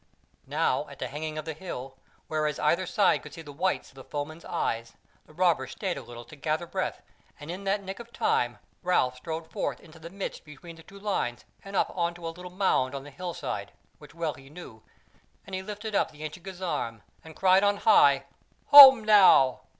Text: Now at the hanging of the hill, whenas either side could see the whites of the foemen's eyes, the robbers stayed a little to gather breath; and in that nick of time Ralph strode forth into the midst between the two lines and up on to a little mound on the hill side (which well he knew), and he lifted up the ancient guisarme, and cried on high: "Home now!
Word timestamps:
Now 0.47 0.87
at 0.89 0.97
the 0.97 1.09
hanging 1.09 1.37
of 1.37 1.45
the 1.45 1.53
hill, 1.53 1.95
whenas 2.27 2.57
either 2.57 2.87
side 2.87 3.21
could 3.21 3.35
see 3.35 3.43
the 3.43 3.53
whites 3.53 3.89
of 3.89 3.93
the 3.95 4.03
foemen's 4.03 4.43
eyes, 4.43 4.93
the 5.27 5.33
robbers 5.35 5.73
stayed 5.73 5.95
a 5.95 6.01
little 6.01 6.25
to 6.25 6.35
gather 6.35 6.65
breath; 6.65 7.03
and 7.39 7.51
in 7.51 7.65
that 7.65 7.83
nick 7.83 7.99
of 7.99 8.11
time 8.11 8.57
Ralph 8.81 9.17
strode 9.17 9.51
forth 9.51 9.79
into 9.79 9.99
the 9.99 10.09
midst 10.09 10.43
between 10.43 10.75
the 10.75 10.81
two 10.81 10.97
lines 10.99 11.45
and 11.63 11.75
up 11.75 11.95
on 11.95 12.15
to 12.15 12.27
a 12.27 12.33
little 12.35 12.49
mound 12.49 12.95
on 12.95 13.03
the 13.03 13.11
hill 13.11 13.35
side 13.35 13.73
(which 13.99 14.15
well 14.15 14.33
he 14.33 14.49
knew), 14.49 14.81
and 15.45 15.53
he 15.53 15.61
lifted 15.61 15.93
up 15.93 16.09
the 16.09 16.23
ancient 16.23 16.47
guisarme, 16.47 17.03
and 17.23 17.35
cried 17.35 17.63
on 17.63 17.77
high: 17.77 18.23
"Home 18.69 19.03
now! 19.05 19.61